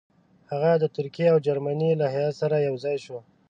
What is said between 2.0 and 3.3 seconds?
له هیات سره یو ځای شو.